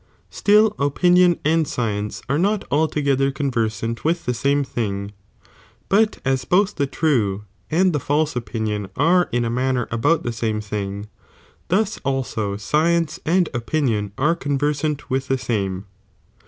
'Still 0.31 0.75
opinion 0.79 1.37
and 1.45 1.67
science 1.67 2.23
are 2.27 2.39
not 2.39 2.65
altogether 2.71 3.31
converBant 3.31 3.97
wMi 3.99 4.23
the 4.25 4.33
same 4.33 4.63
thing, 4.63 5.11
but 5.89 6.17
as 6.25 6.43
both 6.43 6.73
the 6.73 6.87
true 6.87 7.43
B,tid 7.69 7.93
the 7.93 7.99
false 7.99 8.35
opinion 8.35 8.89
an 8.95 9.25
in 9.31 9.45
a 9.45 9.51
manner 9.51 9.85
ahout 9.91 10.23
the 10.23 10.33
same 10.33 10.59
thing, 10.59 11.05
thus 11.67 11.99
also 11.99 12.57
science 12.57 13.19
and 13.27 13.47
opinion 13.53 14.11
are 14.17 14.33
conversant 14.35 15.07
with 15.11 15.27
the 15.27 15.37
same.' 15.37 15.85